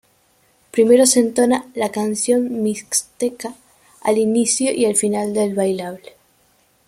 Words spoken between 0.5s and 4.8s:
Primero se entona la "Canción mixteca" al inicio